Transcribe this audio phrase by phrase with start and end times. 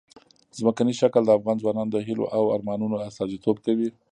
[0.59, 3.89] ځمکنی شکل د افغان ځوانانو د هیلو او ارمانونو استازیتوب کوي.